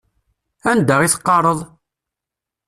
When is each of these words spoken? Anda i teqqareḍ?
Anda 0.71 0.95
i 1.01 1.07
teqqareḍ? 1.09 1.59